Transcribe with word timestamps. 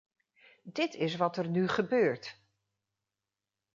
Dit 0.63 0.95
is 0.95 1.15
wat 1.15 1.37
er 1.37 1.47
nu 1.47 1.67
gebeurt. 1.67 2.39